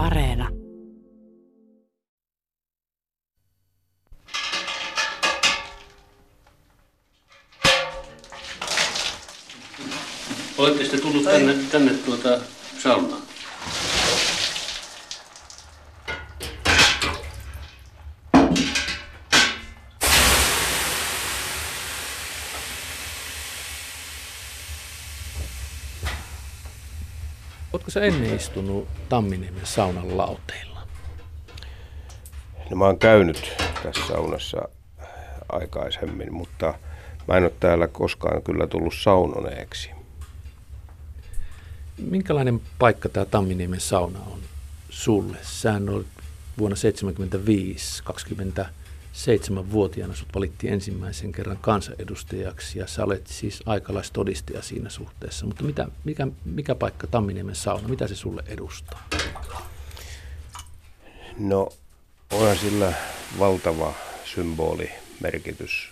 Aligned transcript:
Areena. 0.00 0.48
Olette 10.58 10.98
tullut 10.98 11.24
tänne, 11.24 11.54
tänne 11.70 11.94
tuota 11.94 12.38
saunaan? 12.78 13.29
Oletko 27.80 27.90
sä 27.90 28.00
ennen 28.00 28.36
istunut 28.36 28.88
Tamminiemen 29.08 29.66
saunan 29.66 30.16
lauteilla? 30.16 30.86
No 32.70 32.76
mä 32.76 32.84
oon 32.84 32.98
käynyt 32.98 33.52
tässä 33.82 34.06
saunassa 34.08 34.68
aikaisemmin, 35.48 36.34
mutta 36.34 36.74
mä 37.28 37.36
en 37.36 37.42
ole 37.42 37.52
täällä 37.60 37.86
koskaan 37.86 38.42
kyllä 38.42 38.66
tullut 38.66 38.94
saunoneeksi. 39.02 39.90
Minkälainen 41.98 42.60
paikka 42.78 43.08
tämä 43.08 43.26
Tamminiemen 43.26 43.80
sauna 43.80 44.18
on 44.18 44.38
sulle? 44.90 45.36
Sähän 45.42 45.88
olet 45.88 46.06
vuonna 46.58 46.76
1975, 46.76 48.02
27-vuotiaana 49.12 50.14
sut 50.14 50.28
valittiin 50.34 50.72
ensimmäisen 50.72 51.32
kerran 51.32 51.58
kansanedustajaksi 51.60 52.78
ja 52.78 52.86
sä 52.86 53.04
olet 53.04 53.26
siis 53.26 53.62
aikalaistodistaja 53.66 54.62
siinä 54.62 54.90
suhteessa. 54.90 55.46
Mutta 55.46 55.64
mitä, 55.64 55.88
mikä, 56.04 56.28
mikä 56.44 56.74
paikka 56.74 57.06
Tamminiemen 57.06 57.54
sauna, 57.54 57.88
mitä 57.88 58.06
se 58.06 58.16
sulle 58.16 58.42
edustaa? 58.46 59.08
No 61.38 61.72
onhan 62.32 62.56
sillä 62.56 62.92
valtava 63.38 63.94
symbolimerkitys 64.24 65.88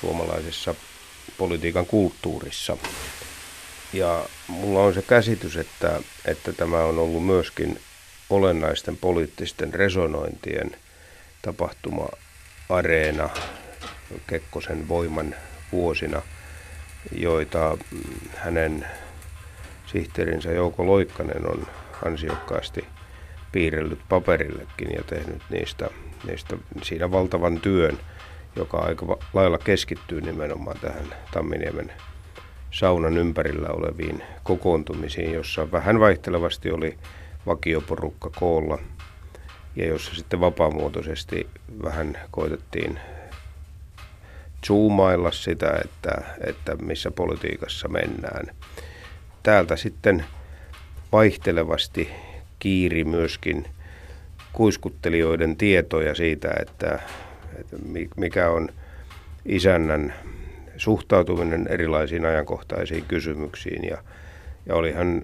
suomalaisessa 0.00 0.74
politiikan 1.38 1.86
kulttuurissa. 1.86 2.76
Ja 3.92 4.26
mulla 4.48 4.80
on 4.80 4.94
se 4.94 5.02
käsitys, 5.02 5.56
että, 5.56 6.00
että 6.24 6.52
tämä 6.52 6.84
on 6.84 6.98
ollut 6.98 7.26
myöskin 7.26 7.80
olennaisten 8.30 8.96
poliittisten 8.96 9.74
resonointien 9.74 10.76
tapahtuma-areena 11.44 13.28
Kekkosen 14.26 14.88
voiman 14.88 15.34
vuosina, 15.72 16.22
joita 17.12 17.78
hänen 18.36 18.86
sihteerinsä 19.86 20.52
Jouko 20.52 20.86
Loikkanen 20.86 21.50
on 21.50 21.66
ansiokkaasti 22.04 22.84
piirrellyt 23.52 24.00
paperillekin 24.08 24.92
ja 24.96 25.02
tehnyt 25.02 25.42
niistä, 25.50 25.90
niistä 26.26 26.56
siinä 26.82 27.10
valtavan 27.10 27.60
työn, 27.60 27.98
joka 28.56 28.78
aika 28.78 29.18
lailla 29.32 29.58
keskittyy 29.58 30.20
nimenomaan 30.20 30.78
tähän 30.80 31.14
Tamminiemen 31.30 31.92
saunan 32.70 33.18
ympärillä 33.18 33.68
oleviin 33.68 34.22
kokoontumisiin, 34.42 35.32
jossa 35.32 35.72
vähän 35.72 36.00
vaihtelevasti 36.00 36.70
oli 36.70 36.98
vakioporukka 37.46 38.30
koolla 38.30 38.78
ja 39.76 39.86
jossa 39.86 40.14
sitten 40.14 40.40
vapaamuotoisesti 40.40 41.46
vähän 41.82 42.18
koitettiin 42.30 42.98
zoomailla 44.66 45.30
sitä, 45.30 45.78
että, 45.84 46.22
että 46.46 46.76
missä 46.76 47.10
politiikassa 47.10 47.88
mennään. 47.88 48.46
Täältä 49.42 49.76
sitten 49.76 50.24
vaihtelevasti 51.12 52.10
kiiri 52.58 53.04
myöskin 53.04 53.66
kuiskuttelijoiden 54.52 55.56
tietoja 55.56 56.14
siitä, 56.14 56.48
että, 56.60 56.98
että 57.60 57.76
mikä 58.16 58.50
on 58.50 58.68
isännän 59.46 60.14
suhtautuminen 60.76 61.66
erilaisiin 61.70 62.26
ajankohtaisiin 62.26 63.04
kysymyksiin 63.08 63.88
ja, 63.88 63.98
ja 64.66 64.74
olihan 64.74 65.22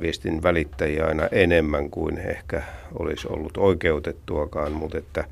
viestin 0.00 0.42
välittäjiä 0.42 1.06
aina 1.06 1.28
enemmän 1.32 1.90
kuin 1.90 2.18
ehkä 2.18 2.62
olisi 2.98 3.28
ollut 3.30 3.56
oikeutettuakaan, 3.56 4.72
mutta 4.72 4.98
että 4.98 5.24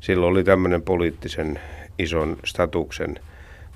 silloin 0.00 0.30
oli 0.30 0.44
tämmöinen 0.44 0.82
poliittisen 0.82 1.60
ison 1.98 2.36
statuksen 2.44 3.20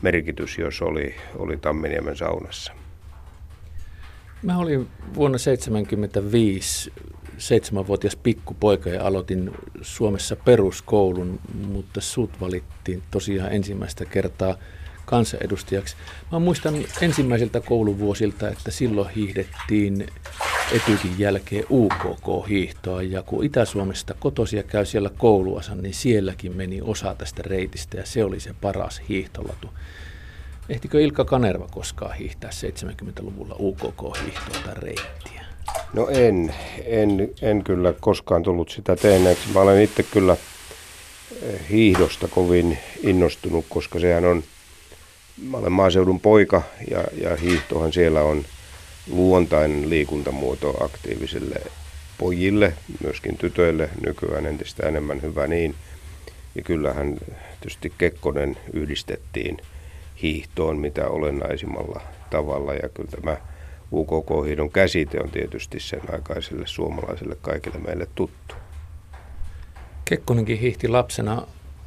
merkitys, 0.03 0.59
jos 0.59 0.82
oli, 0.82 1.15
oli 1.37 1.56
Tamminiemen 1.56 2.16
saunassa. 2.16 2.72
Mä 4.43 4.59
olin 4.59 4.88
vuonna 5.15 5.38
1975 5.38 6.93
seitsemänvuotias 7.38 8.16
pikkupoika 8.16 8.91
ja 8.91 9.06
aloitin 9.06 9.50
Suomessa 9.82 10.37
peruskoulun, 10.37 11.41
mutta 11.69 12.00
sut 12.00 12.41
valittiin 12.41 13.03
tosiaan 13.10 13.53
ensimmäistä 13.53 14.04
kertaa 14.04 14.56
kansanedustajaksi. 15.04 15.96
Mä 16.32 16.38
muistan 16.38 16.74
ensimmäisiltä 17.00 17.60
kouluvuosilta, 17.60 18.48
että 18.48 18.70
silloin 18.70 19.08
hiihdettiin 19.08 20.06
etykin 20.72 21.18
jälkeen 21.18 21.64
UKK-hiihtoa 21.70 23.02
ja 23.02 23.22
kun 23.22 23.44
Itä-Suomesta 23.44 24.14
kotosia 24.14 24.62
käy 24.62 24.84
siellä 24.84 25.10
kouluansa, 25.18 25.74
niin 25.74 25.94
sielläkin 25.94 26.56
meni 26.56 26.80
osa 26.82 27.14
tästä 27.14 27.42
reitistä 27.46 27.96
ja 27.96 28.06
se 28.06 28.24
oli 28.24 28.40
se 28.40 28.54
paras 28.60 29.02
hiihtolatu. 29.08 29.68
Ehtikö 30.68 31.00
Ilkka 31.00 31.24
Kanerva 31.24 31.69
koskaan 31.70 32.16
hiihtää 32.16 32.50
70-luvulla 32.50 33.56
UKK-hiihtoa 33.58 34.62
tai 34.64 34.74
reittiä? 34.74 35.44
No 35.92 36.08
en, 36.08 36.54
en, 36.84 37.30
en 37.42 37.64
kyllä 37.64 37.94
koskaan 38.00 38.42
tullut 38.42 38.70
sitä 38.70 38.96
tehneeksi. 38.96 39.48
Mä 39.54 39.60
olen 39.60 39.82
itse 39.82 40.02
kyllä 40.02 40.36
hiihdosta 41.70 42.28
kovin 42.28 42.78
innostunut, 43.02 43.64
koska 43.69 43.98
sehän 44.00 44.24
on, 44.24 44.42
mä 45.50 45.56
olen 45.56 45.72
maaseudun 45.72 46.20
poika 46.20 46.62
ja, 46.91 47.04
ja 47.20 47.36
hiihtohan 47.36 47.92
siellä 47.92 48.22
on 48.22 48.44
luontainen 49.10 49.91
liikuntamuoto 49.91 50.84
aktiivisille 50.84 51.62
pojille, 52.19 52.75
myöskin 53.03 53.36
tytöille 53.38 53.91
nykyään 54.06 54.47
entistä 54.47 54.86
enemmän 54.86 55.22
hyvä 55.22 55.47
niin. 55.47 55.75
Ja 56.54 56.62
kyllähän 56.62 57.19
tietysti 57.60 57.92
Kekkonen 57.98 58.56
yhdistettiin 58.72 59.56
hiihtoon 60.22 60.78
mitä 60.78 61.08
olennaisimmalla 61.08 62.00
tavalla 62.31 62.75
ja 62.75 62.88
kyllä 62.88 63.10
tämä 63.10 63.36
UKK-hiidon 63.92 64.70
käsite 64.70 65.20
on 65.20 65.31
tietysti 65.31 65.81
sen 65.81 66.00
aikaiselle 66.12 66.66
suomalaiselle 66.66 67.36
kaikille 67.42 67.78
meille 67.78 68.06
tuttu. 68.14 68.54
Kekkonenkin 70.04 70.58
hiihti 70.58 70.88
lapsena. 70.88 71.47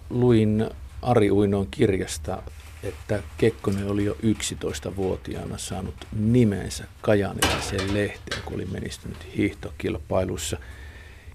Luin 0.09 0.69
Ari 1.01 1.31
Uinoon 1.31 1.67
kirjasta, 1.71 2.43
että 2.85 3.23
Kekkonen 3.37 3.87
oli 3.87 4.05
jo 4.05 4.13
11-vuotiaana 4.13 5.57
saanut 5.57 5.95
nimensä 6.19 6.83
Kajanilaiseen 7.01 7.93
lehteen, 7.93 8.41
kun 8.45 8.53
oli 8.53 8.65
menestynyt 8.65 9.17
hiihtokilpailussa. 9.37 10.57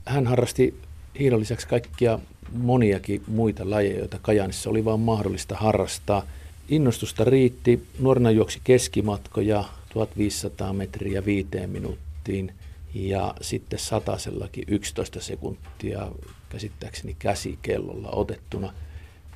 Hän 0.05 0.27
harrasti 0.27 0.75
hiidon 1.19 1.41
lisäksi 1.41 1.69
kaikkia 1.69 2.19
moniakin 2.53 3.23
muita 3.27 3.71
lajeja, 3.71 3.99
joita 3.99 4.19
Kajanissa 4.23 4.71
oli 4.71 4.85
vain 4.85 5.01
mahdollista 5.01 5.57
harrastaa. 5.57 6.27
Innostusta 6.69 7.25
riitti. 7.25 7.87
Nuorena 7.99 8.31
juoksi 8.31 8.61
keskimatkoja, 8.65 9.65
1500 9.93 10.73
metriä 10.73 11.25
viiteen 11.25 11.71
minuuttiin 11.71 12.55
ja 12.95 13.35
sitten 13.41 13.79
satasellakin 13.79 14.65
11 14.69 15.21
sekuntia 15.21 16.09
käsittääkseni 16.49 17.17
käsikellolla 17.19 18.09
otettuna. 18.11 18.73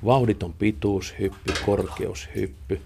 Vauhditon 0.05 0.53
pituushyppy, 0.53 1.53
korkeushyppy. 1.67 2.81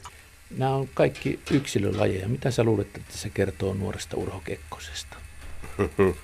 Nämä 0.58 0.74
on 0.74 0.88
kaikki 0.94 1.40
yksilölajeja. 1.50 2.28
Mitä 2.28 2.50
sä 2.50 2.64
luulet, 2.64 2.96
että 2.96 3.18
se 3.18 3.30
kertoo 3.30 3.74
nuoresta 3.74 4.16
Urho 4.16 4.40
Kekkosesta? 4.44 5.16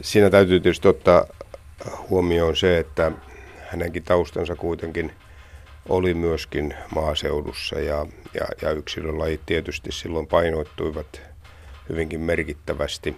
Siinä 0.00 0.30
täytyy 0.30 0.60
tietysti 0.60 0.88
ottaa 0.88 1.26
huomioon 2.10 2.56
se, 2.56 2.78
että 2.78 3.12
hänenkin 3.70 4.02
taustansa 4.02 4.56
kuitenkin– 4.56 5.12
oli 5.88 6.14
myöskin 6.14 6.74
maaseudussa 6.94 7.80
ja, 7.80 8.06
ja, 8.34 8.46
ja 8.62 8.70
yksilölajit 8.70 9.40
tietysti 9.46 9.92
silloin 9.92 10.26
painoittuivat 10.26 11.22
hyvinkin 11.88 12.20
merkittävästi. 12.20 13.16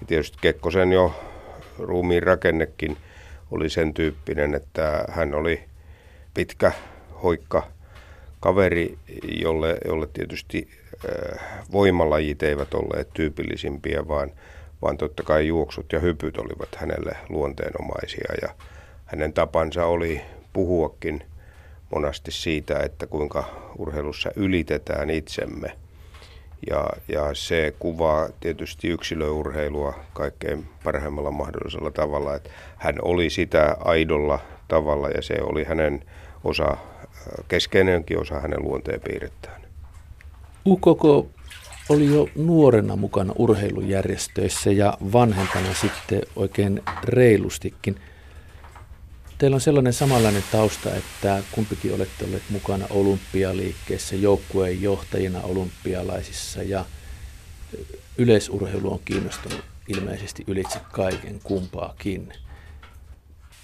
Ja 0.00 0.06
tietysti 0.06 0.38
Kekkosen 0.40 0.92
jo 0.92 1.14
ruumiin 1.78 2.22
rakennekin 2.22 2.96
oli 3.50 3.70
sen 3.70 3.94
tyyppinen, 3.94 4.54
että 4.54 5.04
hän 5.08 5.34
oli 5.34 5.64
pitkä, 6.34 6.72
hoikka 7.22 7.66
kaveri, 8.40 8.98
jolle, 9.42 9.78
jolle 9.84 10.08
tietysti 10.12 10.68
äh, 11.04 11.40
voimalajit 11.72 12.42
eivät 12.42 12.74
olleet 12.74 13.08
tyypillisimpiä, 13.14 14.08
vaan, 14.08 14.30
vaan 14.82 14.98
totta 14.98 15.22
kai 15.22 15.46
juoksut 15.46 15.92
ja 15.92 16.00
hypyt 16.00 16.38
olivat 16.38 16.74
hänelle 16.76 17.16
luonteenomaisia 17.28 18.34
ja 18.42 18.48
hänen 19.06 19.32
tapansa 19.32 19.86
oli 19.86 20.20
puhuakin 20.52 21.22
monasti 21.90 22.30
siitä, 22.30 22.78
että 22.78 23.06
kuinka 23.06 23.44
urheilussa 23.78 24.30
ylitetään 24.36 25.10
itsemme. 25.10 25.76
Ja, 26.70 26.88
ja 27.08 27.34
se 27.34 27.74
kuvaa 27.78 28.28
tietysti 28.40 28.88
yksilöurheilua 28.88 29.94
kaikkein 30.12 30.68
parhaimmalla 30.84 31.30
mahdollisella 31.30 31.90
tavalla. 31.90 32.34
Että 32.34 32.50
hän 32.76 32.94
oli 33.02 33.30
sitä 33.30 33.76
aidolla 33.80 34.38
tavalla 34.68 35.08
ja 35.08 35.22
se 35.22 35.34
oli 35.42 35.64
hänen 35.64 36.04
osa, 36.44 36.76
keskeinenkin 37.48 38.18
osa 38.18 38.40
hänen 38.40 38.62
luonteenpiirrettään. 38.62 39.60
UKK 40.66 41.04
oli 41.88 42.06
jo 42.14 42.28
nuorena 42.36 42.96
mukana 42.96 43.32
urheilujärjestöissä 43.38 44.70
ja 44.70 44.98
vanhempana 45.12 45.74
sitten 45.74 46.20
oikein 46.36 46.82
reilustikin. 47.04 47.96
Teillä 49.40 49.54
on 49.54 49.60
sellainen 49.60 49.92
samanlainen 49.92 50.44
tausta, 50.52 50.94
että 50.94 51.42
kumpikin 51.52 51.94
olette 51.94 52.24
olleet 52.24 52.42
mukana 52.50 52.86
olympialiikkeessä, 52.90 54.16
joukkueen 54.16 54.82
johtajina 54.82 55.40
olympialaisissa 55.42 56.62
ja 56.62 56.84
yleisurheilu 58.18 58.92
on 58.92 59.00
kiinnostunut 59.04 59.60
ilmeisesti 59.88 60.44
ylitse 60.46 60.78
kaiken 60.92 61.40
kumpaakin. 61.42 62.32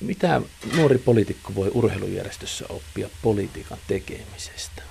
Mitä 0.00 0.42
nuori 0.76 0.98
poliitikko 0.98 1.54
voi 1.54 1.70
urheilujärjestössä 1.74 2.64
oppia 2.68 3.08
politiikan 3.22 3.78
tekemisestä? 3.88 4.82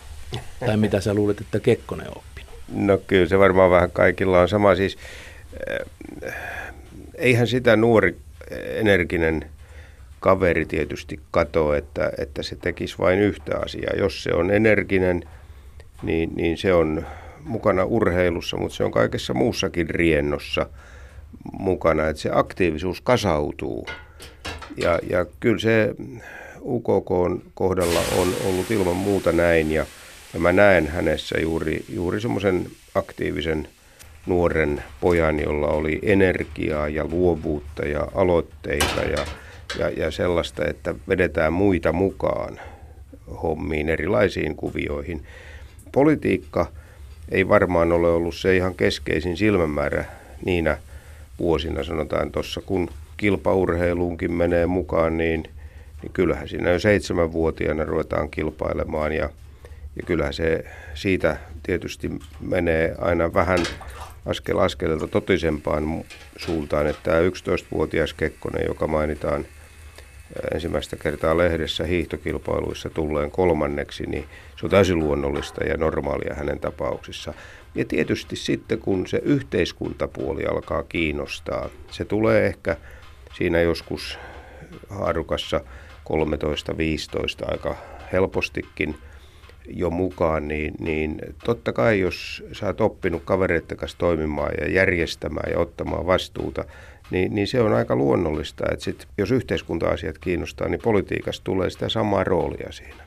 Tai 0.60 0.78
mitä 0.78 1.02
sä 1.02 1.14
luulet, 1.14 1.42
että 1.42 1.60
Kekkonen 1.60 2.08
on 2.08 2.18
oppinut? 2.18 2.54
No 2.68 2.98
kyllä 2.98 3.28
se 3.28 3.40
varmaan 3.40 3.72
vähän 3.72 3.92
kaikilla 3.92 4.42
on 4.42 4.50
sama. 4.50 4.76
Siis, 4.76 4.98
eihän 7.16 7.48
sitä 7.48 7.76
nuori 7.76 8.18
energinen 8.52 9.55
kaveri 10.26 10.66
tietysti 10.66 11.20
katoa, 11.32 11.78
että, 11.78 12.12
että 12.18 12.44
se 12.44 12.56
tekisi 12.56 12.98
vain 12.98 13.20
yhtä 13.20 13.58
asiaa. 13.66 13.94
Jos 13.98 14.24
se 14.24 14.34
on 14.34 14.52
energinen, 14.52 15.24
niin, 16.04 16.32
niin 16.36 16.58
se 16.58 16.74
on 16.74 17.06
mukana 17.44 17.84
urheilussa, 17.84 18.58
mutta 18.58 18.78
se 18.78 18.84
on 18.84 18.92
kaikessa 18.92 19.34
muussakin 19.34 19.90
riennossa 19.90 20.70
mukana, 21.60 22.08
että 22.08 22.22
se 22.22 22.30
aktiivisuus 22.34 23.02
kasautuu. 23.02 23.88
Ja, 24.78 25.00
ja 25.10 25.26
kyllä 25.40 25.60
se 25.60 25.96
UKK 26.62 27.10
kohdalla 27.54 28.00
on 28.18 28.28
ollut 28.46 28.72
ilman 28.72 28.96
muuta 28.96 29.32
näin 29.32 29.72
ja, 29.72 29.86
ja 30.34 30.40
mä 30.40 30.54
näen 30.54 30.88
hänessä 30.88 31.40
juuri, 31.40 31.86
juuri 31.90 32.22
semmoisen 32.22 32.68
aktiivisen 32.96 33.68
nuoren 34.26 34.84
pojan, 35.02 35.40
jolla 35.40 35.68
oli 35.68 36.00
energiaa 36.04 36.88
ja 36.88 37.06
luovuutta 37.06 37.86
ja 37.86 38.08
aloitteita 38.16 39.02
ja, 39.02 39.26
ja, 39.80 39.90
ja 39.90 40.12
sellaista, 40.12 40.66
että 40.66 40.96
vedetään 41.08 41.54
muita 41.54 41.94
mukaan 41.94 42.60
hommiin, 43.44 43.90
erilaisiin 43.90 44.56
kuvioihin. 44.56 45.24
Politiikka 45.92 46.72
ei 47.32 47.50
varmaan 47.50 47.92
ole 47.92 48.10
ollut 48.10 48.36
se 48.36 48.56
ihan 48.56 48.76
keskeisin 48.76 49.38
silmämäärä 49.38 50.06
niinä 50.46 50.78
vuosina, 51.40 51.84
sanotaan 51.84 52.32
tuossa, 52.32 52.62
kun 52.62 52.90
kilpaurheiluunkin 53.18 54.32
menee 54.32 54.66
mukaan, 54.66 55.18
niin, 55.18 55.44
niin 56.02 56.12
kyllähän 56.14 56.48
siinä 56.48 56.72
jo 56.72 56.80
seitsemänvuotiaana 56.80 57.84
ruvetaan 57.84 58.30
kilpailemaan 58.30 59.12
ja, 59.12 59.30
ja 59.96 60.04
kyllähän 60.06 60.34
se 60.34 60.66
siitä 60.94 61.38
tietysti 61.64 62.12
menee 62.42 62.96
aina 62.98 63.34
vähän 63.34 63.60
askel 64.26 64.58
askeleelta 64.58 65.08
totisempaan 65.08 66.04
suuntaan, 66.38 66.88
että 66.88 67.02
tämä 67.04 67.20
11-vuotias 67.20 68.14
Kekkonen, 68.14 68.66
joka 68.68 68.88
mainitaan 68.88 69.46
ensimmäistä 70.54 70.96
kertaa 70.96 71.38
lehdessä 71.38 71.84
hiihtokilpailuissa 71.84 72.90
tulleen 72.90 73.32
kolmanneksi, 73.32 74.04
niin 74.06 74.26
se 74.60 74.66
on 74.66 74.70
täysin 74.70 75.00
luonnollista 75.00 75.64
ja 75.64 75.78
normaalia 75.78 76.36
hänen 76.36 76.60
tapauksissa. 76.60 77.34
Ja 77.76 77.86
tietysti 77.86 78.36
sitten, 78.36 78.80
kun 78.80 79.08
se 79.08 79.22
yhteiskuntapuoli 79.24 80.46
alkaa 80.46 80.84
kiinnostaa, 80.84 81.70
se 81.92 82.06
tulee 82.06 82.46
ehkä 82.46 82.78
siinä 83.38 83.62
joskus 83.62 84.20
haarukassa 84.90 85.62
13-15 86.10 87.52
aika 87.52 87.76
helpostikin 88.12 88.96
jo 89.68 89.90
mukaan, 89.90 90.48
niin, 90.48 90.74
niin 90.80 91.22
totta 91.44 91.74
kai 91.74 92.00
jos 92.00 92.44
sä 92.52 92.66
oot 92.66 92.82
oppinut 92.82 93.22
kavereiden 93.26 93.78
kanssa 93.78 93.98
toimimaan 93.98 94.52
ja 94.62 94.72
järjestämään 94.72 95.52
ja 95.52 95.60
ottamaan 95.60 96.06
vastuuta, 96.06 96.64
niin, 97.12 97.36
niin 97.36 97.48
se 97.48 97.62
on 97.62 97.74
aika 97.74 97.96
luonnollista, 97.96 98.64
että 98.72 98.86
sit, 98.86 99.08
jos 99.18 99.32
yhteiskunta-asiat 99.32 100.18
kiinnostaa, 100.18 100.68
niin 100.68 100.82
politiikasta 100.82 101.44
tulee 101.44 101.70
sitä 101.70 101.90
samaa 101.90 102.24
roolia 102.24 102.72
siinä. 102.72 103.04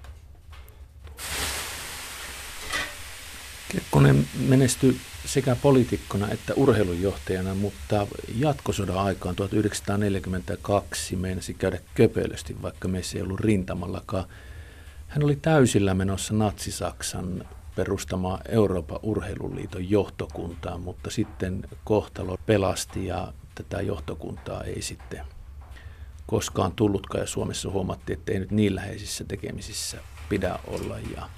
Kekkonen 3.72 4.26
menestyi 4.48 4.96
sekä 5.26 5.56
poliitikkona 5.62 6.28
että 6.30 6.54
urheilujohtajana, 6.54 7.54
mutta 7.54 8.06
jatkosodan 8.38 8.98
aikaan 8.98 9.36
1942 9.36 11.16
meinasi 11.16 11.54
käydä 11.54 11.78
köpelösti, 11.94 12.62
vaikka 12.62 12.88
meissä 12.88 13.18
ei 13.18 13.22
ollut 13.22 13.40
rintamallakaan. 13.40 14.24
Hän 15.08 15.24
oli 15.24 15.36
täysillä 15.36 15.94
menossa 15.94 16.34
Natsi-Saksan 16.34 17.44
perustamaan 17.76 18.40
Euroopan 18.48 18.98
urheiluliiton 19.02 19.90
johtokuntaa, 19.90 20.78
mutta 20.78 21.10
sitten 21.10 21.64
kohtalo 21.84 22.38
pelasti 22.46 23.06
ja 23.06 23.32
tätä 23.58 23.82
johtokuntaa 23.82 24.64
ei 24.64 24.82
sitten 24.82 25.20
koskaan 26.26 26.72
tullutkaan 26.72 27.22
ja 27.22 27.26
Suomessa 27.26 27.70
huomattiin, 27.70 28.18
että 28.18 28.32
ei 28.32 28.38
nyt 28.38 28.50
niin 28.50 28.74
läheisissä 28.74 29.24
tekemisissä 29.24 29.98
pidä 30.28 30.58
olla 30.66 30.98
ja 31.16 31.28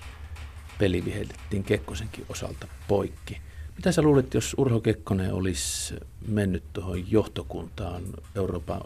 peli 0.78 1.05
vihellettiin 1.05 1.64
Kekkosenkin 1.64 2.26
osalta 2.28 2.69
poikki. 2.88 3.40
Mitä 3.76 3.93
sä 3.93 4.02
luulet, 4.02 4.34
jos 4.34 4.55
Urho 4.58 4.81
Kekkonen 4.81 5.32
olisi 5.32 5.94
mennyt 6.28 6.62
tuohon 6.72 7.12
johtokuntaan 7.12 8.02
Euroopan 8.37 8.81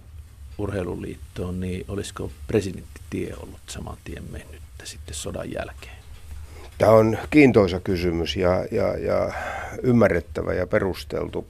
urheiluliittoon, 0.59 1.61
niin 1.61 1.85
olisiko 1.89 2.31
presidenttitie 2.47 3.35
ollut 3.37 3.61
saman 3.67 3.97
tien 4.05 4.25
mennyt 4.31 4.63
sitten 4.85 5.15
sodan 5.15 5.53
jälkeen? 5.53 5.97
Tämä 6.79 6.93
on 6.93 7.19
kiintoisa 7.31 7.81
kysymys 7.81 8.37
ja, 8.37 8.67
ja, 8.71 8.99
ja 8.99 9.33
ymmärrettävä 9.83 10.55
ja 10.55 10.67
perusteltu 10.67 11.47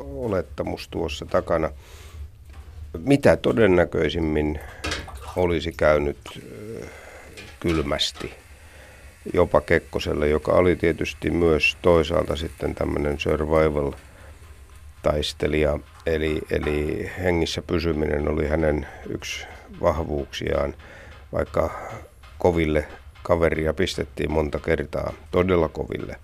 olettamus 0.00 0.88
tuossa 0.88 1.26
takana. 1.26 1.70
Mitä 2.98 3.36
todennäköisimmin 3.36 4.60
olisi 5.36 5.72
käynyt 5.72 6.18
kylmästi 7.60 8.34
jopa 9.34 9.60
Kekkoselle, 9.60 10.28
joka 10.28 10.52
oli 10.52 10.76
tietysti 10.76 11.30
myös 11.30 11.76
toisaalta 11.82 12.36
sitten 12.36 12.74
tämmöinen 12.74 13.20
survival-taistelija, 13.20 15.78
eli, 16.06 16.40
eli 16.50 17.10
hengissä 17.18 17.62
pysyminen 17.62 18.28
oli 18.28 18.48
hänen 18.48 18.86
yksi 19.08 19.46
vahvuuksiaan, 19.80 20.74
vaikka 21.32 21.70
koville 22.38 22.86
kaveria 23.22 23.74
pistettiin 23.74 24.32
monta 24.32 24.58
kertaa, 24.58 25.12
todella 25.30 25.68
koville. 25.68 26.16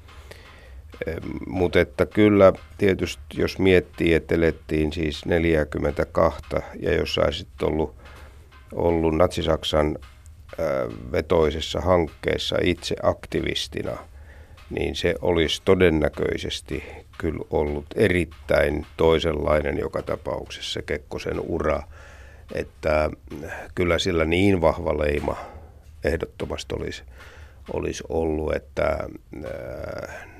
Mutta 1.46 1.80
että 1.80 2.06
kyllä 2.06 2.52
tietysti 2.78 3.22
jos 3.34 3.58
miettii, 3.58 4.14
että 4.14 4.34
elettiin 4.34 4.92
siis 4.92 5.26
42 5.26 6.40
ja 6.80 6.94
jos 6.94 7.18
olisit 7.18 7.62
ollut, 7.62 7.94
ollut 8.72 9.16
Natsi-Saksan 9.16 9.98
vetoisessa 11.12 11.80
hankkeessa 11.80 12.56
itse 12.62 12.96
aktivistina, 13.02 13.98
niin 14.70 14.96
se 14.96 15.14
olisi 15.22 15.62
todennäköisesti 15.64 16.84
kyllä 17.18 17.44
ollut 17.50 17.86
erittäin 17.94 18.86
toisenlainen 18.96 19.78
joka 19.78 20.02
tapauksessa 20.02 20.82
Kekkosen 20.82 21.40
ura, 21.40 21.82
että 22.54 23.10
kyllä 23.74 23.98
sillä 23.98 24.24
niin 24.24 24.60
vahva 24.60 24.98
leima 24.98 25.36
ehdottomasti 26.04 26.74
olisi, 26.74 27.02
olisi 27.72 28.04
ollut, 28.08 28.54
että 28.54 28.98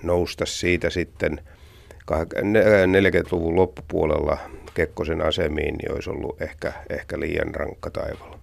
nousta 0.03 0.47
siitä 0.47 0.91
sitten 0.91 1.41
40-luvun 2.11 3.57
loppupuolella 3.57 4.39
Kekkosen 4.75 5.21
asemiin, 5.21 5.75
niin 5.75 5.93
olisi 5.93 6.11
ollut 6.11 6.43
ehkä, 6.43 6.73
ehkä 6.91 7.21
liian 7.21 7.55
rankka 7.55 7.91
taivala. 7.91 8.36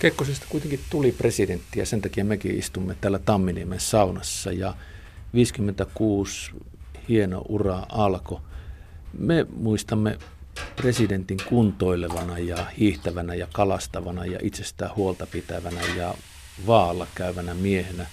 Kekkosesta 0.00 0.46
kuitenkin 0.48 0.80
tuli 0.90 1.12
presidentti 1.12 1.78
ja 1.78 1.86
sen 1.86 2.00
takia 2.00 2.24
mekin 2.24 2.58
istumme 2.58 2.96
täällä 3.00 3.18
Tamminiemen 3.18 3.80
saunassa 3.80 4.52
ja 4.52 4.74
56 5.34 6.50
hieno 7.08 7.42
ura 7.48 7.82
alkoi. 7.88 8.40
Me 9.18 9.46
muistamme 9.56 10.18
presidentin 10.76 11.38
kuntoilevana 11.48 12.38
ja 12.38 12.66
hiihtävänä 12.78 13.34
ja 13.34 13.46
kalastavana 13.52 14.24
ja 14.24 14.38
itsestään 14.42 14.96
huolta 14.96 15.26
pitävänä 15.26 15.80
ja 15.96 16.14
vaalla 16.66 17.06
käyvänä 17.14 17.54
miehenä. 17.54 18.06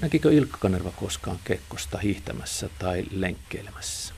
Näkikö 0.00 0.32
Ilkka 0.32 0.58
Kanerva 0.60 0.90
koskaan 0.90 1.38
Kekkosta 1.44 1.98
hiihtämässä 1.98 2.68
tai 2.78 3.04
lenkkeilemässä? 3.10 4.14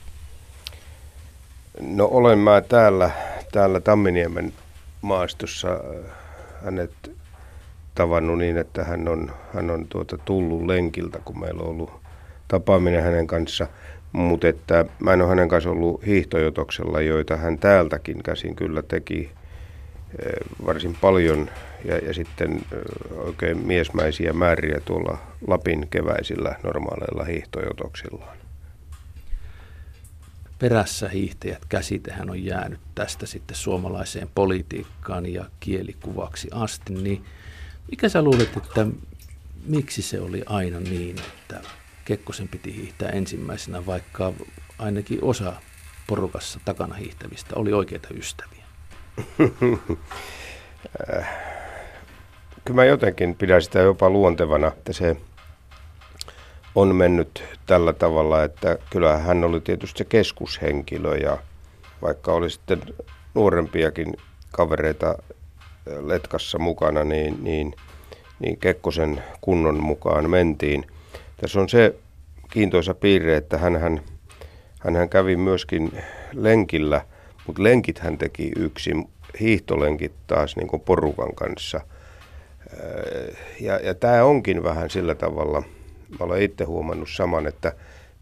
No 1.79 2.05
olen 2.11 2.39
mä 2.39 2.61
täällä, 2.61 3.11
täällä 3.51 3.79
Tamminiemen 3.79 4.53
maastossa 5.01 5.67
hänet 6.63 7.11
tavannut 7.95 8.37
niin, 8.37 8.57
että 8.57 8.83
hän 8.83 9.07
on, 9.07 9.31
hän 9.53 9.69
on 9.69 9.85
tuota 9.89 10.17
tullut 10.17 10.65
lenkiltä, 10.65 11.19
kun 11.25 11.39
meillä 11.39 11.63
on 11.63 11.69
ollut 11.69 11.91
tapaaminen 12.47 13.03
hänen 13.03 13.27
kanssa. 13.27 13.67
Mutta 14.11 14.47
että 14.47 14.85
mä 14.99 15.13
en 15.13 15.21
ole 15.21 15.29
hänen 15.29 15.49
kanssa 15.49 15.69
ollut 15.69 16.05
hiihtojotoksella, 16.05 17.01
joita 17.01 17.37
hän 17.37 17.59
täältäkin 17.59 18.23
käsin 18.23 18.55
kyllä 18.55 18.81
teki 18.81 19.31
äh, 19.31 20.65
varsin 20.65 20.97
paljon 21.01 21.49
ja, 21.85 21.97
ja 21.97 22.13
sitten 22.13 22.51
äh, 22.51 23.17
oikein 23.17 23.57
miesmäisiä 23.67 24.33
määriä 24.33 24.81
tuolla 24.85 25.17
Lapin 25.47 25.87
keväisillä 25.89 26.55
normaaleilla 26.63 27.23
hiihtojotoksillaan 27.23 28.48
perässä 30.59 31.09
hiihtäjät 31.09 31.65
käsitehän 31.69 32.29
on 32.29 32.43
jäänyt 32.43 32.79
tästä 32.95 33.25
sitten 33.25 33.57
suomalaiseen 33.57 34.29
politiikkaan 34.35 35.25
ja 35.25 35.45
kielikuvaksi 35.59 36.47
asti, 36.51 36.93
niin 36.93 37.25
mikä 37.91 38.09
sä 38.09 38.21
luulet, 38.21 38.57
että 38.57 38.87
miksi 39.65 40.01
se 40.01 40.21
oli 40.21 40.43
aina 40.45 40.79
niin, 40.79 41.15
että 41.19 41.61
Kekkosen 42.05 42.47
piti 42.47 42.75
hiihtää 42.75 43.09
ensimmäisenä, 43.09 43.85
vaikka 43.85 44.33
ainakin 44.79 45.19
osa 45.21 45.53
porukassa 46.07 46.59
takana 46.65 46.95
hiihtävistä 46.95 47.55
oli 47.55 47.73
oikeita 47.73 48.07
ystäviä? 48.13 48.63
Kyllä 52.65 52.81
mä 52.81 52.85
jotenkin 52.85 53.35
pidän 53.35 53.61
sitä 53.61 53.79
jopa 53.79 54.09
luontevana, 54.09 54.67
että 54.67 54.93
se 54.93 55.17
on 56.75 56.95
mennyt 56.95 57.43
tällä 57.65 57.93
tavalla, 57.93 58.43
että 58.43 58.77
kyllä 58.89 59.17
hän 59.17 59.43
oli 59.43 59.61
tietysti 59.61 59.97
se 59.97 60.05
keskushenkilö 60.05 61.17
ja 61.17 61.37
vaikka 62.01 62.33
oli 62.33 62.49
sitten 62.49 62.81
nuorempiakin 63.33 64.13
kavereita 64.51 65.15
letkassa 66.01 66.59
mukana, 66.59 67.03
niin, 67.03 67.43
niin, 67.43 67.73
niin 68.39 68.57
Kekkosen 68.57 69.23
kunnon 69.41 69.83
mukaan 69.83 70.29
mentiin. 70.29 70.85
Tässä 71.37 71.59
on 71.59 71.69
se 71.69 71.95
kiintoisa 72.51 72.93
piirre, 72.93 73.37
että 73.37 73.57
hän, 73.57 74.01
hän, 74.79 75.09
kävi 75.09 75.35
myöskin 75.35 75.91
lenkillä, 76.33 77.01
mutta 77.47 77.63
lenkit 77.63 77.99
hän 77.99 78.17
teki 78.17 78.51
yksin, 78.55 79.09
hiihtolenkit 79.39 80.13
taas 80.27 80.55
niin 80.55 80.67
kuin 80.67 80.81
porukan 80.81 81.35
kanssa. 81.35 81.81
Ja, 83.59 83.79
ja 83.79 83.93
tämä 83.93 84.23
onkin 84.23 84.63
vähän 84.63 84.89
sillä 84.89 85.15
tavalla– 85.15 85.63
mä 86.09 86.25
olen 86.25 86.41
itse 86.41 86.63
huomannut 86.63 87.09
saman, 87.09 87.47
että 87.47 87.73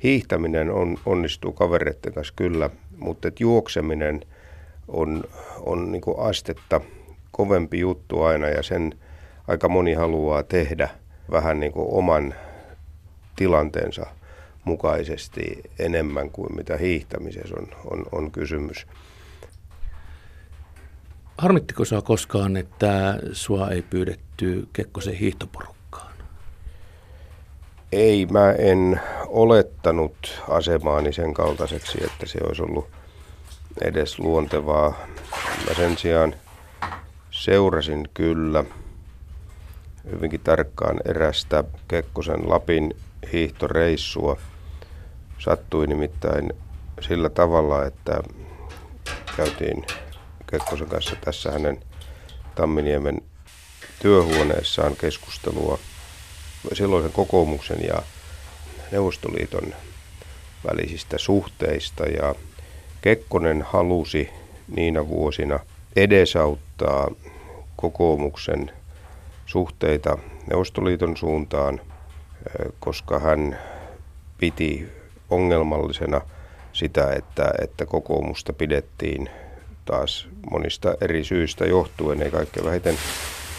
hiihtäminen 0.03 0.69
on, 0.69 0.97
onnistuu 1.05 1.51
kavereiden 1.53 2.13
kanssa 2.13 2.33
kyllä, 2.35 2.69
mutta 2.97 3.27
että 3.27 3.43
juokseminen 3.43 4.21
on, 4.87 5.23
on 5.59 5.91
niin 5.91 6.01
astetta 6.17 6.81
kovempi 7.31 7.79
juttu 7.79 8.21
aina 8.23 8.47
ja 8.47 8.63
sen 8.63 8.93
aika 9.47 9.69
moni 9.69 9.93
haluaa 9.93 10.43
tehdä 10.43 10.89
vähän 11.31 11.59
niin 11.59 11.71
kuin 11.71 11.87
oman 11.91 12.33
tilanteensa 13.35 14.05
mukaisesti 14.63 15.61
enemmän 15.79 16.29
kuin 16.29 16.55
mitä 16.55 16.77
hiihtämisessä 16.77 17.55
on, 17.55 17.67
on, 17.91 18.05
on 18.11 18.31
kysymys. 18.31 18.87
Harmittiko 21.37 21.85
sinua 21.85 22.01
koskaan, 22.01 22.57
että 22.57 23.19
sua 23.31 23.69
ei 23.69 23.81
pyydetty 23.81 24.67
Kekkosen 24.73 25.13
hiihtoporukkaan? 25.13 25.76
Ei, 27.91 28.25
mä 28.25 28.51
en 28.51 29.01
olettanut 29.27 30.41
asemaani 30.49 31.13
sen 31.13 31.33
kaltaiseksi, 31.33 32.03
että 32.03 32.25
se 32.25 32.39
olisi 32.43 32.61
ollut 32.61 32.87
edes 33.81 34.19
luontevaa. 34.19 34.89
Mä 35.67 35.73
sen 35.75 35.97
sijaan 35.97 36.35
seurasin 37.31 38.09
kyllä 38.13 38.63
hyvinkin 40.11 40.39
tarkkaan 40.39 40.99
erästä 41.05 41.63
Kekkosen 41.87 42.49
Lapin 42.49 42.95
hiihtoreissua. 43.33 44.37
Sattui 45.39 45.87
nimittäin 45.87 46.53
sillä 47.01 47.29
tavalla, 47.29 47.85
että 47.85 48.23
käytiin 49.37 49.85
Kekkosen 50.51 50.87
kanssa 50.87 51.15
tässä 51.25 51.51
hänen 51.51 51.79
Tamminiemen 52.55 53.21
työhuoneessaan 54.01 54.95
keskustelua– 54.95 55.79
silloisen 56.73 57.11
kokoomuksen 57.11 57.83
ja 57.87 58.01
Neuvostoliiton 58.91 59.75
välisistä 60.69 61.17
suhteista. 61.17 62.03
Ja 62.05 62.35
Kekkonen 63.01 63.61
halusi 63.61 64.29
niinä 64.75 65.07
vuosina 65.07 65.59
edesauttaa 65.95 67.11
kokoomuksen 67.75 68.71
suhteita 69.45 70.17
Neuvostoliiton 70.49 71.17
suuntaan, 71.17 71.81
koska 72.79 73.19
hän 73.19 73.59
piti 74.37 74.87
ongelmallisena 75.29 76.21
sitä, 76.73 77.13
että, 77.13 77.51
että 77.61 77.85
kokoomusta 77.85 78.53
pidettiin 78.53 79.29
taas 79.85 80.27
monista 80.51 80.95
eri 81.01 81.23
syistä 81.23 81.65
johtuen, 81.65 82.21
ei 82.21 82.31
kaikkein 82.31 82.65
vähiten 82.65 82.97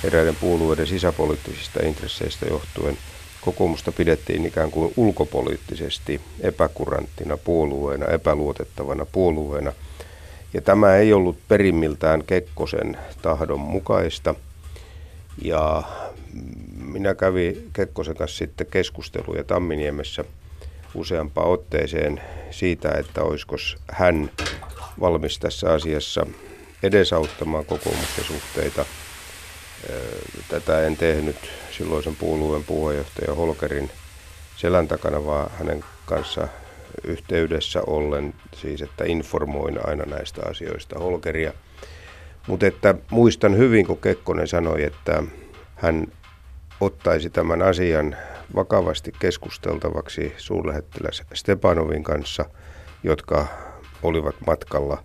eräiden 0.04 0.36
puolueiden 0.36 0.86
sisäpoliittisista 0.86 1.86
intresseistä 1.86 2.46
johtuen 2.46 2.98
kokoomusta 3.40 3.92
pidettiin 3.92 4.46
ikään 4.46 4.70
kuin 4.70 4.92
ulkopoliittisesti 4.96 6.20
epäkuranttina 6.40 7.36
puolueena, 7.36 8.06
epäluotettavana 8.06 9.06
puolueena. 9.12 9.72
Ja 10.54 10.60
tämä 10.60 10.96
ei 10.96 11.12
ollut 11.12 11.38
perimmiltään 11.48 12.24
Kekkosen 12.24 12.98
tahdon 13.22 13.60
mukaista. 13.60 14.34
Ja 15.42 15.82
minä 16.84 17.14
kävin 17.14 17.70
Kekkosen 17.72 18.16
kanssa 18.16 18.38
sitten 18.38 18.66
keskusteluja 18.70 19.44
Tamminiemessä 19.44 20.24
useampaan 20.94 21.48
otteeseen 21.48 22.20
siitä, 22.50 22.90
että 22.90 23.22
olisiko 23.22 23.56
hän 23.92 24.30
valmis 25.00 25.38
tässä 25.38 25.72
asiassa 25.72 26.26
edesauttamaan 26.82 27.64
kokoomuksen 27.64 28.24
suhteita– 28.24 28.84
Tätä 30.48 30.86
en 30.86 30.96
tehnyt 30.96 31.36
silloisen 31.70 32.16
puolueen 32.16 32.64
puheenjohtaja 32.64 33.34
Holkerin 33.34 33.90
selän 34.56 34.88
takana, 34.88 35.24
vaan 35.26 35.50
hänen 35.58 35.84
kanssa 36.06 36.48
yhteydessä 37.04 37.82
ollen, 37.86 38.34
siis 38.54 38.82
että 38.82 39.04
informoin 39.04 39.88
aina 39.88 40.04
näistä 40.04 40.42
asioista 40.50 40.98
Holkeria. 40.98 41.52
Mutta 42.46 42.66
että 42.66 42.94
muistan 43.10 43.56
hyvin, 43.56 43.86
kun 43.86 44.00
Kekkonen 44.00 44.48
sanoi, 44.48 44.84
että 44.84 45.22
hän 45.74 46.06
ottaisi 46.80 47.30
tämän 47.30 47.62
asian 47.62 48.16
vakavasti 48.54 49.12
keskusteltavaksi 49.18 50.32
suurlähettiläs 50.36 51.22
Stepanovin 51.34 52.04
kanssa, 52.04 52.44
jotka 53.02 53.46
olivat 54.02 54.36
matkalla 54.46 55.04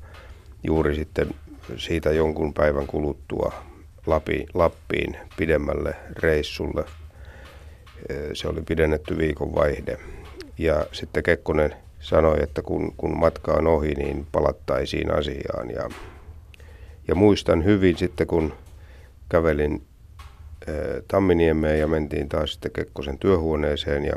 juuri 0.64 0.96
sitten 0.96 1.30
siitä 1.78 2.12
jonkun 2.12 2.54
päivän 2.54 2.88
kuluttua 2.88 3.54
Lapi, 4.06 4.46
Lappiin 4.54 5.18
pidemmälle 5.38 5.96
reissulle. 6.20 6.86
Se 8.34 8.48
oli 8.48 8.62
pidennetty 8.62 9.18
viikon 9.18 9.56
vaihde. 9.56 9.98
Ja 10.58 10.86
sitten 10.92 11.24
Kekkonen 11.24 11.76
sanoi, 12.00 12.44
että 12.44 12.62
kun, 12.62 12.94
kun 12.98 13.20
matka 13.20 13.52
on 13.52 13.68
ohi, 13.68 13.94
niin 13.94 14.28
palattaisiin 14.32 15.14
asiaan. 15.14 15.70
Ja, 15.70 15.90
ja 17.08 17.16
muistan 17.16 17.64
hyvin 17.64 17.98
sitten, 17.98 18.28
kun 18.28 18.54
kävelin 19.30 19.86
Tamminiemeen 21.08 21.80
ja 21.80 21.88
mentiin 21.88 22.30
taas 22.30 22.54
sitten 22.54 22.72
Kekkosen 22.72 23.20
työhuoneeseen 23.20 24.06
ja, 24.06 24.16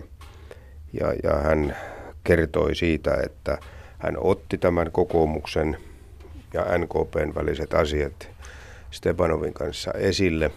ja, 1.01 1.13
ja 1.23 1.37
hän 1.37 1.77
kertoi 2.25 2.75
siitä, 2.75 3.17
että 3.27 3.59
hän 3.99 4.15
otti 4.19 4.59
tämän 4.59 4.93
kokoomuksen 4.93 5.77
ja 6.55 6.65
NKPn 6.79 7.33
väliset 7.35 7.75
asiat 7.75 8.29
Stepanovin 8.91 9.55
kanssa 9.55 9.91
esille 9.93 10.51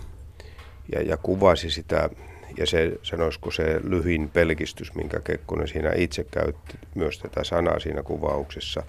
ja, 0.95 1.01
ja 1.01 1.17
kuvasi 1.17 1.71
sitä, 1.71 2.09
ja 2.57 2.65
se 2.65 2.91
sanoisiko 3.03 3.51
se 3.51 3.79
lyhin 3.83 4.29
pelkistys, 4.29 4.95
minkä 4.95 5.19
Kekkonen 5.19 5.67
siinä 5.67 5.93
itse 5.95 6.23
käytti 6.23 6.77
myös 6.95 7.19
tätä 7.19 7.43
sanaa 7.43 7.79
siinä 7.79 8.03
kuvauksessa, 8.03 8.83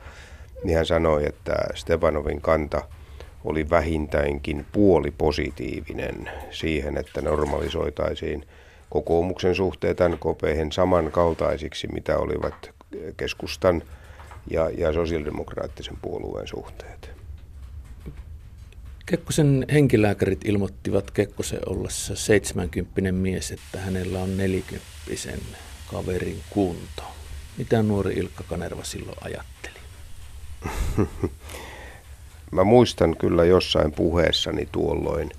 niin 0.64 0.76
hän 0.76 0.86
sanoi, 0.86 1.26
että 1.26 1.54
Stepanovin 1.74 2.40
kanta 2.40 2.82
oli 3.44 3.70
vähintäänkin 3.70 4.66
puoli 4.72 5.10
positiivinen 5.10 6.30
siihen, 6.50 6.96
että 6.96 7.22
normalisoitaisiin 7.22 8.46
kokoomuksen 8.90 9.54
suhteet 9.54 9.98
NKP 10.00 10.72
samankaltaisiksi, 10.72 11.88
mitä 11.92 12.18
olivat 12.18 12.70
keskustan 13.16 13.82
ja, 14.50 14.70
ja 14.70 14.92
sosiaalidemokraattisen 14.92 15.96
puolueen 16.02 16.46
suhteet. 16.46 17.19
Kekkosen 19.06 19.66
henkilääkärit 19.72 20.40
ilmoittivat 20.44 21.10
Kekkosen 21.10 21.60
ollessa 21.66 22.16
70 22.16 23.12
mies, 23.12 23.50
että 23.50 23.80
hänellä 23.80 24.18
on 24.18 24.36
40 24.36 24.86
kaverin 25.86 26.40
kunto. 26.50 27.02
Mitä 27.58 27.82
nuori 27.82 28.14
Ilkka 28.14 28.44
Kanerva 28.48 28.84
silloin 28.84 29.18
ajatteli? 29.20 29.80
Mä 32.52 32.64
muistan 32.64 33.16
kyllä 33.16 33.44
jossain 33.44 33.92
puheessani 33.92 34.68
tuolloin 34.72 35.30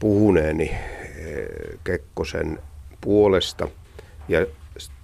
puhuneeni 0.00 0.70
eh, 0.70 1.46
Kekkosen 1.84 2.58
puolesta 3.00 3.68
ja 4.28 4.46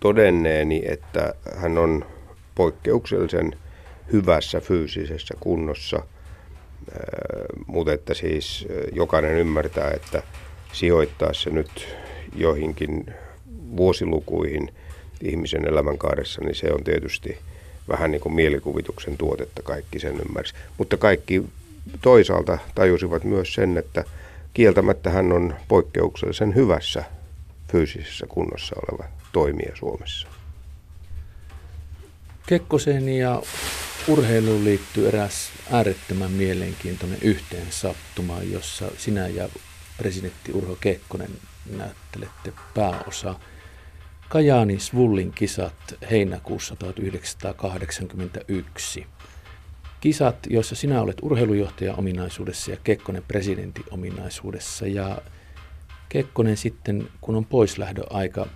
todenneeni, 0.01 0.83
että 0.85 1.35
hän 1.57 1.79
on 1.79 2.07
poikkeuksellisen 2.55 3.57
hyvässä 4.13 4.61
fyysisessä 4.61 5.35
kunnossa, 5.41 6.03
mutta 7.67 7.93
että 7.93 8.15
siis 8.15 8.69
jokainen 8.93 9.39
ymmärtää, 9.39 9.91
että 9.91 10.23
sijoittaa 10.73 11.33
se 11.33 11.51
nyt 11.51 11.97
joihinkin 12.37 13.15
vuosilukuihin 13.77 14.73
ihmisen 15.23 15.69
elämänkaaressa, 15.69 16.45
niin 16.45 16.55
se 16.55 16.73
on 16.73 16.85
tietysti 16.85 17.39
vähän 17.89 18.11
niin 18.11 18.21
kuin 18.21 18.35
mielikuvituksen 18.35 19.17
tuotetta, 19.17 19.63
kaikki 19.63 19.99
sen 19.99 20.21
ymmärsi. 20.29 20.55
Mutta 20.79 20.97
kaikki 20.97 21.43
toisaalta 22.03 22.59
tajusivat 22.75 23.25
myös 23.25 23.55
sen, 23.55 23.79
että 23.79 24.05
kieltämättä 24.55 25.11
hän 25.11 25.33
on 25.33 25.55
poikkeuksellisen 25.69 26.55
hyvässä 26.55 27.05
fyysisessä 27.73 28.27
kunnossa 28.27 28.77
oleva 28.77 29.09
toimija 29.33 29.77
Suomessa. 29.77 30.29
Kekkoseen 32.51 33.09
ja 33.09 33.43
urheiluun 34.09 34.65
liittyy 34.65 35.09
eräs 35.09 35.51
äärettömän 35.73 36.31
mielenkiintoinen 36.31 37.19
yhteensattuma, 37.23 38.43
jossa 38.43 38.91
sinä 38.99 39.29
ja 39.29 39.49
presidentti 39.99 40.53
Urho 40.53 40.77
Kekkonen 40.81 41.31
näyttelette 41.77 42.53
pääosaa. 42.75 43.41
Kajaani 44.29 44.79
Svullin 44.79 45.33
kisat 45.33 45.75
heinäkuussa 46.11 46.77
1981. 46.77 49.07
Kisat, 50.01 50.37
joissa 50.49 50.75
sinä 50.75 51.03
olet 51.03 51.17
urheilujohtaja 51.23 51.95
ominaisuudessa 51.95 52.71
ja 52.71 52.77
Kekkonen 52.85 53.23
presidentin 53.29 53.85
ominaisuudessa. 53.91 54.87
Ja 54.87 55.23
Kekkonen 56.09 56.57
sitten, 56.57 57.09
kun 57.21 57.37
on 57.37 57.45
poislähdön 57.45 58.05
aika, 58.11 58.47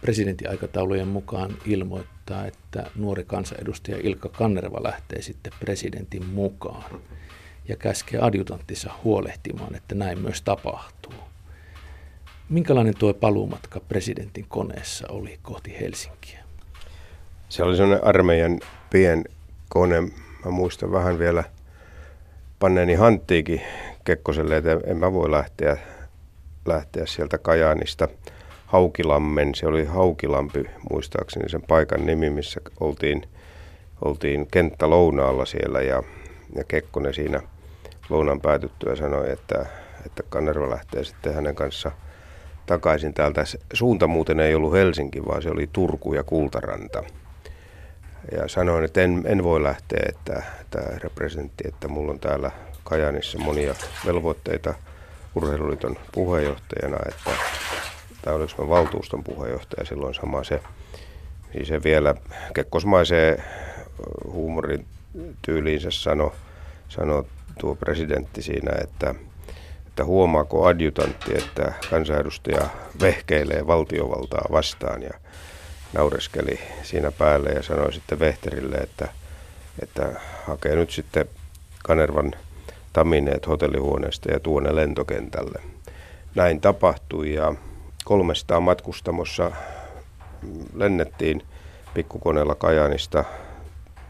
presidenttiaikataulujen 0.00 1.08
mukaan 1.08 1.56
ilmoittaa, 1.66 2.19
että 2.46 2.90
nuori 2.96 3.24
kansanedustaja 3.24 3.98
Ilkka 4.02 4.28
Kannerva 4.28 4.82
lähtee 4.82 5.22
sitten 5.22 5.52
presidentin 5.60 6.26
mukaan 6.26 7.00
ja 7.68 7.76
käskee 7.76 8.20
adjutanttinsa 8.22 8.90
huolehtimaan, 9.04 9.74
että 9.74 9.94
näin 9.94 10.18
myös 10.18 10.42
tapahtuu. 10.42 11.14
Minkälainen 12.48 12.94
tuo 12.98 13.14
paluumatka 13.14 13.80
presidentin 13.80 14.46
koneessa 14.48 15.06
oli 15.08 15.38
kohti 15.42 15.76
Helsinkiä? 15.80 16.38
Se 17.48 17.62
oli 17.62 17.76
sellainen 17.76 18.06
armeijan 18.06 18.60
pien 18.90 19.24
kone. 19.68 20.00
Mä 20.44 20.50
muistan 20.50 20.92
vähän 20.92 21.18
vielä 21.18 21.44
panneeni 22.58 22.94
hanttiikin 22.94 23.60
Kekkoselle, 24.04 24.56
että 24.56 24.80
en 24.86 24.96
mä 24.96 25.12
voi 25.12 25.30
lähteä, 25.30 25.76
lähteä 26.66 27.06
sieltä 27.06 27.38
Kajaanista 27.38 28.08
Haukilammen. 28.70 29.54
Se 29.54 29.66
oli 29.66 29.84
Haukilampi, 29.84 30.64
muistaakseni 30.90 31.48
sen 31.48 31.62
paikan 31.62 32.06
nimi, 32.06 32.30
missä 32.30 32.60
oltiin, 32.80 33.22
oltiin 34.04 34.46
kenttä 34.46 34.90
lounaalla 34.90 35.44
siellä 35.44 35.80
ja, 35.80 36.02
ja 36.56 36.64
Kekkonen 36.64 37.14
siinä 37.14 37.42
lounan 38.10 38.40
päätyttyä 38.40 38.96
sanoi, 38.96 39.32
että, 39.32 39.66
että 40.06 40.22
Kannerva 40.28 40.70
lähtee 40.70 41.04
sitten 41.04 41.34
hänen 41.34 41.54
kanssaan 41.54 41.94
takaisin 42.66 43.14
täältä. 43.14 43.44
Suunta 43.72 44.06
muuten 44.06 44.40
ei 44.40 44.54
ollut 44.54 44.72
Helsinki, 44.72 45.26
vaan 45.26 45.42
se 45.42 45.50
oli 45.50 45.68
Turku 45.72 46.14
ja 46.14 46.24
Kultaranta. 46.24 47.02
Ja 48.32 48.48
sanoin, 48.48 48.84
että 48.84 49.02
en, 49.02 49.22
en 49.26 49.44
voi 49.44 49.62
lähteä, 49.62 50.02
että 50.08 50.42
tämä 50.70 50.98
representti, 50.98 51.64
että 51.68 51.88
mulla 51.88 52.12
on 52.12 52.20
täällä 52.20 52.50
Kajanissa 52.84 53.38
monia 53.38 53.74
velvoitteita 54.06 54.74
urheiluliiton 55.34 55.96
puheenjohtajana, 56.12 56.96
että 57.08 57.30
tai 58.22 58.34
oliko 58.34 58.52
mä 58.58 58.68
valtuuston 58.68 59.24
puheenjohtaja 59.24 59.86
silloin 59.86 60.14
sama 60.14 60.44
se. 60.44 60.62
Niin 61.54 61.66
se 61.66 61.82
vielä 61.82 62.14
kekkosmaiseen 62.54 63.44
huumorin 64.24 64.86
tyyliinsä 65.42 65.90
sanoi 65.90 66.32
sano 66.88 67.26
tuo 67.58 67.74
presidentti 67.74 68.42
siinä, 68.42 68.72
että 68.82 69.14
että 69.86 70.04
huomaako 70.04 70.66
adjutantti, 70.66 71.38
että 71.38 71.72
kansanedustaja 71.90 72.68
vehkeilee 73.00 73.66
valtiovaltaa 73.66 74.44
vastaan 74.52 75.02
ja 75.02 75.10
naureskeli 75.92 76.60
siinä 76.82 77.10
päälle 77.10 77.48
ja 77.48 77.62
sanoi 77.62 77.92
sitten 77.92 78.18
Vehterille, 78.18 78.76
että, 78.76 79.08
että 79.82 80.20
hakee 80.46 80.76
nyt 80.76 80.90
sitten 80.90 81.26
Kanervan 81.84 82.32
tamineet 82.92 83.46
hotellihuoneesta 83.46 84.32
ja 84.32 84.40
tuonne 84.40 84.76
lentokentälle. 84.76 85.62
Näin 86.34 86.60
tapahtui 86.60 87.34
ja 87.34 87.54
300 88.10 88.60
matkustamossa 88.60 89.50
lennettiin 90.74 91.42
pikkukoneella 91.94 92.54
Kajanista 92.54 93.24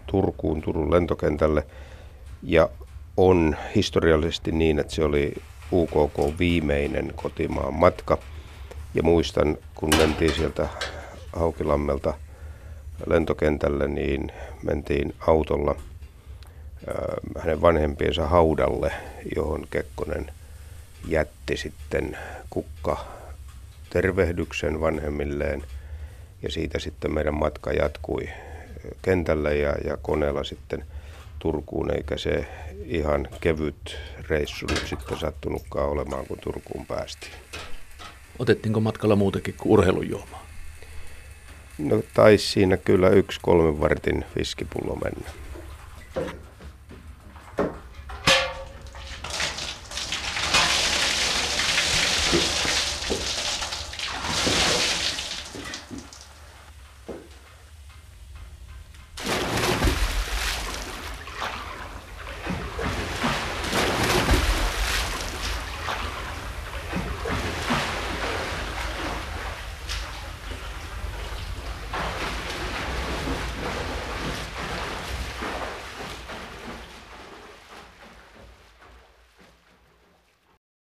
Turkuun, 0.06 0.62
Turun 0.62 0.90
lentokentälle 0.90 1.66
ja 2.42 2.68
on 3.16 3.56
historiallisesti 3.76 4.52
niin, 4.52 4.78
että 4.78 4.94
se 4.94 5.04
oli 5.04 5.34
UKK 5.72 6.38
viimeinen 6.38 7.12
kotimaan 7.16 7.74
matka. 7.74 8.18
Ja 8.94 9.02
muistan, 9.02 9.58
kun 9.74 9.90
mentiin 9.96 10.34
sieltä 10.34 10.68
Haukilammelta 11.32 12.14
lentokentälle, 13.06 13.88
niin 13.88 14.32
mentiin 14.62 15.14
autolla 15.26 15.74
hänen 17.38 17.62
vanhempiensa 17.62 18.26
haudalle, 18.26 18.92
johon 19.36 19.66
Kekkonen 19.70 20.32
jätti 21.08 21.56
sitten 21.56 22.18
kukka 22.50 23.19
tervehdyksen 23.90 24.80
vanhemmilleen. 24.80 25.62
Ja 26.42 26.50
siitä 26.50 26.78
sitten 26.78 27.14
meidän 27.14 27.34
matka 27.34 27.72
jatkui 27.72 28.28
kentälle 29.02 29.56
ja, 29.56 29.74
ja 29.84 29.96
koneella 29.96 30.44
sitten 30.44 30.84
Turkuun, 31.38 31.94
eikä 31.94 32.16
se 32.16 32.46
ihan 32.84 33.28
kevyt 33.40 33.98
reissu 34.28 34.66
nyt 34.66 34.86
sitten 34.86 35.18
sattunutkaan 35.18 35.88
olemaan, 35.88 36.26
kun 36.26 36.38
Turkuun 36.38 36.86
päästiin. 36.86 37.32
Otettiinko 38.38 38.80
matkalla 38.80 39.16
muutakin 39.16 39.54
kuin 39.58 39.72
urheilujuomaa? 39.72 40.46
No 41.78 42.02
taisi 42.14 42.46
siinä 42.48 42.76
kyllä 42.76 43.08
yksi 43.08 43.40
kolmen 43.42 43.80
vartin 43.80 44.24
viskipullo 44.36 44.96
mennä. 44.96 45.30